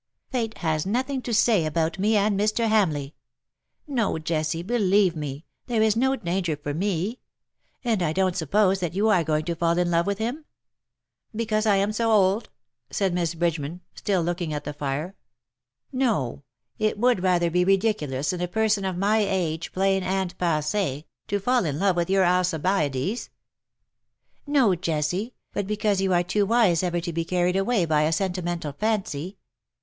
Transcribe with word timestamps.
^^ 0.29 0.31
Fate 0.31 0.57
has 0.57 0.83
had 0.85 0.91
nothing 0.91 1.21
to 1.21 1.31
say 1.31 1.63
about 1.63 1.99
me 1.99 2.17
and 2.17 2.35
Mr. 2.39 2.67
Hamleigh. 2.67 3.11
No, 3.87 4.17
Jessie, 4.17 4.63
believe 4.63 5.15
me, 5.15 5.45
there 5.67 5.83
is 5.83 5.95
no 5.95 6.15
danger 6.15 6.55
for 6.57 6.73
me— 6.73 7.19
and 7.83 8.01
I 8.01 8.11
don^t 8.11 8.35
suppose 8.35 8.79
that 8.79 8.95
you 8.95 9.09
are 9.09 9.23
going 9.23 9.45
to 9.45 9.53
fall 9.55 9.77
in 9.77 9.91
love 9.91 10.07
with 10.07 10.17
him 10.17 10.45
?""Because 11.35 11.67
I 11.67 11.75
am 11.75 11.91
so 11.93 12.11
old?" 12.11 12.49
said 12.89 13.13
Miss 13.13 13.35
Bridgeman, 13.35 13.81
still 13.93 14.23
looking 14.23 14.51
at 14.53 14.63
the 14.63 14.73
fire;" 14.73 15.13
no, 15.93 16.41
it 16.79 16.97
would 16.97 17.17
be 17.17 17.21
rather 17.21 17.51
VOL. 17.51 17.59
I. 17.59 17.61
F 17.61 17.65
66 17.83 17.99
BUT 17.99 17.99
THEM 17.99 18.03
CAME 18.07 18.09
ONE, 18.09 18.15
ridiculous 18.17 18.33
in 18.33 18.41
a 18.41 18.51
person 18.59 18.85
of 18.85 18.97
my 18.97 19.21
age_, 19.21 19.71
plain 19.71 20.01
and 20.01 20.35
passee, 20.39 21.05
to 21.27 21.39
fall 21.39 21.63
in 21.63 21.77
love 21.77 21.95
with 21.95 22.09
your 22.09 22.23
Alcibiades/^" 22.23 23.29
No^ 24.49 24.81
Jessie, 24.81 25.35
but 25.53 25.67
because 25.67 26.01
you 26.01 26.11
are 26.11 26.23
too 26.23 26.47
wise 26.47 26.81
ever 26.81 26.99
to 27.01 27.13
be 27.13 27.23
carried 27.23 27.55
away 27.55 27.85
by 27.85 28.01
a 28.01 28.11
sentimental 28.11 28.73
fancy. 28.73 29.37